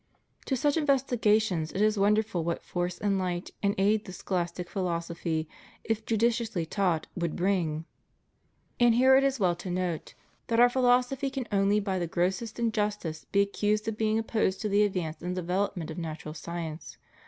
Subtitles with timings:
[0.47, 5.47] To such investigations it is wonderful what force and light and aid the scholastic philosophy,
[5.83, 7.85] if judiciously taught, would bring.
[8.79, 10.15] And here it is well to note
[10.47, 14.69] that Our philosophy can only by the grossest injustice be accused of being opposed to
[14.69, 16.97] the advance and development of natural science.